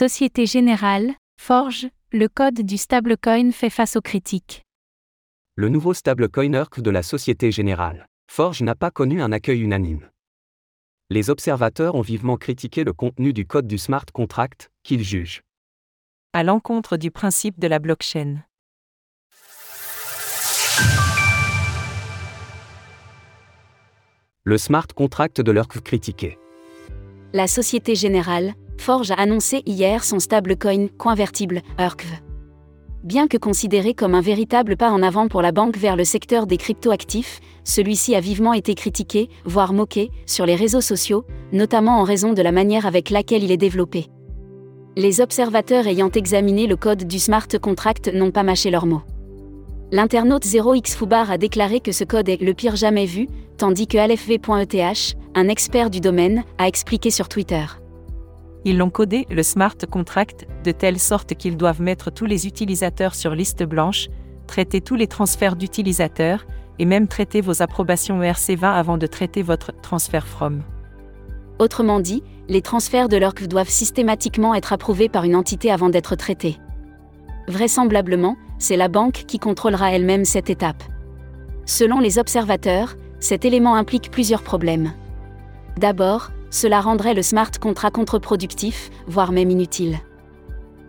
Société 0.00 0.46
Générale, 0.46 1.12
Forge, 1.38 1.86
le 2.10 2.26
code 2.26 2.62
du 2.62 2.78
stablecoin 2.78 3.52
fait 3.52 3.68
face 3.68 3.96
aux 3.96 4.00
critiques. 4.00 4.62
Le 5.56 5.68
nouveau 5.68 5.92
stablecoin 5.92 6.54
ERC 6.54 6.80
de 6.80 6.88
la 6.88 7.02
Société 7.02 7.52
Générale, 7.52 8.06
Forge 8.32 8.62
n'a 8.62 8.74
pas 8.74 8.90
connu 8.90 9.20
un 9.20 9.30
accueil 9.30 9.60
unanime. 9.60 10.08
Les 11.10 11.28
observateurs 11.28 11.96
ont 11.96 12.00
vivement 12.00 12.38
critiqué 12.38 12.82
le 12.82 12.94
contenu 12.94 13.34
du 13.34 13.44
code 13.44 13.66
du 13.66 13.76
smart 13.76 14.06
contract, 14.10 14.70
qu'ils 14.84 15.04
jugent 15.04 15.42
à 16.32 16.44
l'encontre 16.44 16.96
du 16.96 17.10
principe 17.10 17.60
de 17.60 17.66
la 17.66 17.78
blockchain. 17.78 18.38
Le 24.44 24.56
smart 24.56 24.86
contract 24.96 25.42
de 25.42 25.52
l'ERC 25.52 25.82
critiqué. 25.82 26.38
La 27.34 27.46
Société 27.46 27.94
Générale, 27.94 28.54
Forge 28.80 29.10
a 29.10 29.14
annoncé 29.14 29.62
hier 29.66 30.02
son 30.02 30.18
stablecoin 30.18 30.88
convertible, 30.96 31.60
ERCV. 31.78 32.14
Bien 33.04 33.28
que 33.28 33.36
considéré 33.36 33.92
comme 33.92 34.14
un 34.14 34.22
véritable 34.22 34.78
pas 34.78 34.90
en 34.90 35.02
avant 35.02 35.28
pour 35.28 35.42
la 35.42 35.52
banque 35.52 35.76
vers 35.76 35.96
le 35.96 36.04
secteur 36.04 36.46
des 36.46 36.56
cryptoactifs, 36.56 37.40
celui-ci 37.62 38.14
a 38.14 38.20
vivement 38.20 38.54
été 38.54 38.74
critiqué, 38.74 39.28
voire 39.44 39.74
moqué, 39.74 40.10
sur 40.24 40.46
les 40.46 40.54
réseaux 40.54 40.80
sociaux, 40.80 41.26
notamment 41.52 42.00
en 42.00 42.04
raison 42.04 42.32
de 42.32 42.40
la 42.40 42.52
manière 42.52 42.86
avec 42.86 43.10
laquelle 43.10 43.44
il 43.44 43.52
est 43.52 43.58
développé. 43.58 44.06
Les 44.96 45.20
observateurs 45.20 45.86
ayant 45.86 46.10
examiné 46.10 46.66
le 46.66 46.76
code 46.76 47.04
du 47.04 47.18
smart 47.18 47.48
contract 47.60 48.10
n'ont 48.12 48.30
pas 48.30 48.42
mâché 48.42 48.70
leurs 48.70 48.86
mots. 48.86 49.02
L'internaute 49.92 50.46
0xfubar 50.46 51.30
a 51.30 51.36
déclaré 51.36 51.80
que 51.80 51.92
ce 51.92 52.04
code 52.04 52.30
est 52.30 52.40
le 52.40 52.54
pire 52.54 52.76
jamais 52.76 53.06
vu, 53.06 53.28
tandis 53.58 53.86
que 53.86 53.98
alfv.eth, 53.98 55.16
un 55.34 55.48
expert 55.48 55.90
du 55.90 56.00
domaine, 56.00 56.44
a 56.56 56.66
expliqué 56.66 57.10
sur 57.10 57.28
Twitter. 57.28 57.64
Ils 58.64 58.76
l'ont 58.76 58.90
codé, 58.90 59.26
le 59.30 59.42
smart 59.42 59.76
contract, 59.90 60.46
de 60.64 60.70
telle 60.70 60.98
sorte 60.98 61.34
qu'ils 61.34 61.56
doivent 61.56 61.80
mettre 61.80 62.10
tous 62.10 62.26
les 62.26 62.46
utilisateurs 62.46 63.14
sur 63.14 63.34
liste 63.34 63.62
blanche, 63.62 64.08
traiter 64.46 64.80
tous 64.80 64.96
les 64.96 65.06
transferts 65.06 65.56
d'utilisateurs, 65.56 66.44
et 66.78 66.86
même 66.86 67.08
traiter 67.08 67.42
vos 67.42 67.62
approbations 67.62 68.22
ERC20 68.22 68.64
avant 68.64 68.96
de 68.96 69.06
traiter 69.06 69.42
votre 69.42 69.72
transfert 69.82 70.26
from. 70.26 70.62
Autrement 71.58 72.00
dit, 72.00 72.22
les 72.48 72.62
transferts 72.62 73.10
de 73.10 73.18
l'ORC 73.18 73.46
doivent 73.46 73.68
systématiquement 73.68 74.54
être 74.54 74.72
approuvés 74.72 75.10
par 75.10 75.24
une 75.24 75.36
entité 75.36 75.70
avant 75.70 75.90
d'être 75.90 76.16
traités. 76.16 76.56
Vraisemblablement, 77.48 78.36
c'est 78.58 78.78
la 78.78 78.88
banque 78.88 79.24
qui 79.26 79.38
contrôlera 79.38 79.92
elle-même 79.92 80.24
cette 80.24 80.48
étape. 80.48 80.82
Selon 81.66 82.00
les 82.00 82.18
observateurs, 82.18 82.96
cet 83.20 83.44
élément 83.44 83.74
implique 83.74 84.10
plusieurs 84.10 84.42
problèmes. 84.42 84.92
D'abord, 85.80 86.30
cela 86.50 86.82
rendrait 86.82 87.14
le 87.14 87.22
smart 87.22 87.50
contract 87.58 87.96
contre-productif, 87.96 88.90
voire 89.06 89.32
même 89.32 89.50
inutile. 89.50 89.98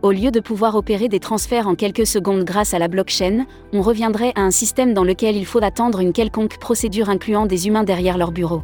Au 0.02 0.12
lieu 0.12 0.32
de 0.32 0.42
pouvoir 0.42 0.76
opérer 0.76 1.08
des 1.08 1.22
transferts 1.22 1.70
en 1.70 1.76
quelques 1.76 2.06
secondes 2.06 2.44
grâce 2.44 2.74
à 2.74 2.80
la 2.80 2.90
blockchain, 2.90 3.46
on 3.72 3.82
reviendrait 3.82 4.34
à 4.36 4.42
un 4.42 4.52
système 4.52 4.94
dans 4.94 5.06
lequel 5.06 5.38
il 5.38 5.46
faut 5.46 5.64
attendre 5.64 6.02
une 6.02 6.12
quelconque 6.12 6.58
procédure 6.60 7.10
incluant 7.10 7.46
des 7.46 7.70
humains 7.70 7.86
derrière 7.86 8.18
leur 8.18 8.34
bureau. 8.34 8.64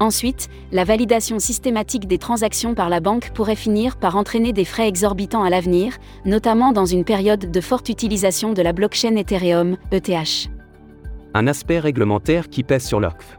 Ensuite, 0.00 0.48
la 0.72 0.84
validation 0.84 1.38
systématique 1.38 2.08
des 2.08 2.16
transactions 2.16 2.74
par 2.74 2.88
la 2.88 3.00
banque 3.00 3.32
pourrait 3.34 3.56
finir 3.56 3.98
par 3.98 4.16
entraîner 4.16 4.54
des 4.54 4.64
frais 4.64 4.88
exorbitants 4.88 5.42
à 5.42 5.50
l'avenir, 5.50 5.98
notamment 6.24 6.72
dans 6.72 6.86
une 6.86 7.04
période 7.04 7.50
de 7.50 7.60
forte 7.60 7.90
utilisation 7.90 8.54
de 8.54 8.62
la 8.62 8.72
blockchain 8.72 9.16
Ethereum, 9.16 9.76
ETH. 9.92 10.48
Un 11.34 11.46
aspect 11.46 11.78
réglementaire 11.78 12.48
qui 12.48 12.62
pèse 12.62 12.86
sur 12.86 13.00
l'ORCF. 13.00 13.38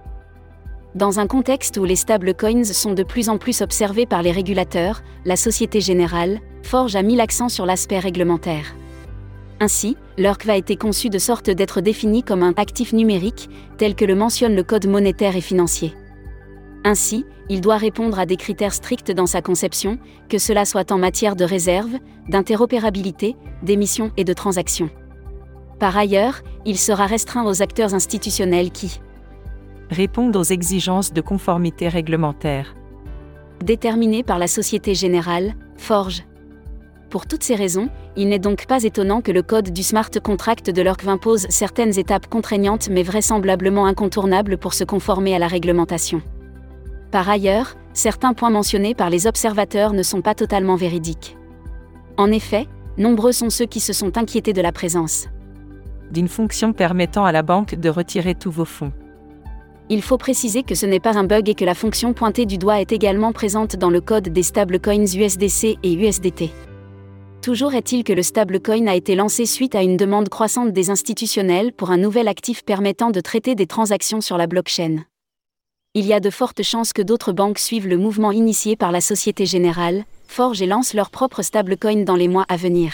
Dans 0.95 1.19
un 1.19 1.27
contexte 1.27 1.77
où 1.77 1.83
les 1.83 1.95
stablecoins 1.95 2.63
sont 2.63 2.93
de 2.93 3.03
plus 3.03 3.29
en 3.29 3.37
plus 3.37 3.61
observés 3.61 4.05
par 4.05 4.21
les 4.21 4.31
régulateurs, 4.31 5.03
la 5.25 5.35
Société 5.35 5.81
Générale, 5.81 6.39
Forge 6.63 6.95
a 6.95 7.03
mis 7.03 7.15
l'accent 7.15 7.49
sur 7.49 7.65
l'aspect 7.65 7.99
réglementaire. 7.99 8.75
Ainsi, 9.59 9.97
l'ORC 10.17 10.47
a 10.49 10.55
été 10.55 10.75
conçu 10.75 11.09
de 11.09 11.17
sorte 11.17 11.49
d'être 11.49 11.81
défini 11.81 12.23
comme 12.23 12.43
un 12.43 12.53
actif 12.57 12.93
numérique, 12.93 13.49
tel 13.77 13.95
que 13.95 14.05
le 14.05 14.15
mentionne 14.15 14.55
le 14.55 14.63
Code 14.63 14.87
monétaire 14.87 15.35
et 15.35 15.41
financier. 15.41 15.93
Ainsi, 16.83 17.25
il 17.49 17.61
doit 17.61 17.77
répondre 17.77 18.17
à 18.17 18.25
des 18.25 18.37
critères 18.37 18.73
stricts 18.73 19.11
dans 19.11 19.25
sa 19.25 19.41
conception, 19.41 19.97
que 20.29 20.37
cela 20.37 20.63
soit 20.63 20.91
en 20.91 20.97
matière 20.97 21.35
de 21.35 21.43
réserve, 21.43 21.97
d'interopérabilité, 22.29 23.35
d'émission 23.61 24.11
et 24.15 24.23
de 24.23 24.33
transaction. 24.33 24.89
Par 25.79 25.97
ailleurs, 25.97 26.41
il 26.65 26.77
sera 26.77 27.05
restreint 27.05 27.45
aux 27.45 27.61
acteurs 27.61 27.93
institutionnels 27.93 28.71
qui 28.71 28.99
répondent 29.89 30.35
aux 30.35 30.43
exigences 30.43 31.13
de 31.13 31.21
conformité 31.21 31.87
réglementaire 31.89 32.73
déterminées 33.63 34.23
par 34.23 34.39
la 34.39 34.47
Société 34.47 34.93
Générale, 34.93 35.55
Forge. 35.77 36.23
Pour 37.09 37.25
toutes 37.25 37.43
ces 37.43 37.55
raisons, 37.55 37.89
il 38.15 38.29
n'est 38.29 38.39
donc 38.39 38.65
pas 38.67 38.83
étonnant 38.83 39.21
que 39.21 39.31
le 39.31 39.41
code 39.41 39.71
du 39.71 39.81
smart 39.81 40.11
contract 40.23 40.69
de 40.69 40.81
l'ORC 40.81 41.07
impose 41.07 41.47
certaines 41.49 41.97
étapes 41.97 42.27
contraignantes 42.27 42.89
mais 42.89 43.03
vraisemblablement 43.03 43.85
incontournables 43.85 44.57
pour 44.57 44.73
se 44.73 44.83
conformer 44.83 45.33
à 45.35 45.39
la 45.39 45.47
réglementation. 45.47 46.21
Par 47.11 47.29
ailleurs, 47.29 47.75
certains 47.93 48.33
points 48.33 48.49
mentionnés 48.49 48.93
par 48.93 49.09
les 49.09 49.25
observateurs 49.25 49.93
ne 49.93 50.03
sont 50.03 50.21
pas 50.21 50.35
totalement 50.35 50.75
véridiques. 50.75 51.37
En 52.17 52.31
effet, 52.31 52.67
nombreux 52.97 53.31
sont 53.31 53.49
ceux 53.49 53.65
qui 53.65 53.79
se 53.79 53.93
sont 53.93 54.17
inquiétés 54.17 54.53
de 54.53 54.61
la 54.61 54.71
présence 54.71 55.27
d'une 56.11 56.27
fonction 56.27 56.71
permettant 56.73 57.25
à 57.25 57.33
la 57.33 57.43
banque 57.43 57.75
de 57.75 57.89
retirer 57.89 58.35
tous 58.35 58.51
vos 58.51 58.65
fonds. 58.65 58.93
Il 59.89 60.01
faut 60.01 60.17
préciser 60.17 60.63
que 60.63 60.75
ce 60.75 60.85
n'est 60.85 60.99
pas 60.99 61.17
un 61.17 61.23
bug 61.23 61.49
et 61.49 61.55
que 61.55 61.65
la 61.65 61.73
fonction 61.73 62.13
pointée 62.13 62.45
du 62.45 62.57
doigt 62.57 62.81
est 62.81 62.91
également 62.91 63.31
présente 63.31 63.75
dans 63.75 63.89
le 63.89 64.01
code 64.01 64.29
des 64.29 64.43
stablecoins 64.43 65.05
USDC 65.05 65.77
et 65.81 65.93
USDT. 65.93 66.51
Toujours 67.41 67.73
est-il 67.73 68.03
que 68.03 68.13
le 68.13 68.23
stablecoin 68.23 68.87
a 68.87 68.95
été 68.95 69.15
lancé 69.15 69.45
suite 69.45 69.75
à 69.75 69.83
une 69.83 69.95
demande 69.95 70.27
croissante 70.27 70.73
des 70.73 70.89
institutionnels 70.89 71.71
pour 71.71 71.91
un 71.91 71.97
nouvel 71.97 72.27
actif 72.27 72.63
permettant 72.63 73.11
de 73.11 73.21
traiter 73.21 73.55
des 73.55 73.67
transactions 73.67 74.21
sur 74.21 74.37
la 74.37 74.47
blockchain 74.47 75.05
il 75.97 76.05
y 76.05 76.13
a 76.13 76.19
de 76.19 76.29
fortes 76.29 76.61
chances 76.61 76.93
que 76.93 77.01
d'autres 77.01 77.31
banques 77.31 77.57
suivent 77.57 77.87
le 77.87 77.97
mouvement 77.97 78.31
initié 78.31 78.75
par 78.75 78.91
la 78.91 79.01
Société 79.01 79.47
Générale, 79.47 80.03
Forge 80.27 80.61
et 80.61 80.67
lancent 80.67 80.93
leur 80.93 81.09
propre 81.09 81.41
stablecoin 81.41 82.03
dans 82.03 82.15
les 82.15 82.27
mois 82.27 82.45
à 82.49 82.55
venir. 82.55 82.93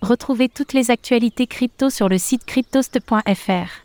Retrouvez 0.00 0.48
toutes 0.48 0.72
les 0.72 0.90
actualités 0.90 1.46
crypto 1.46 1.90
sur 1.90 2.08
le 2.08 2.16
site 2.16 2.46
cryptost.fr. 2.46 3.84